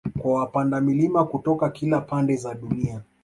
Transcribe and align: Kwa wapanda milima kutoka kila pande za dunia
Kwa 0.19 0.33
wapanda 0.39 0.81
milima 0.81 1.25
kutoka 1.25 1.69
kila 1.69 2.01
pande 2.01 2.35
za 2.35 2.53
dunia 2.55 3.01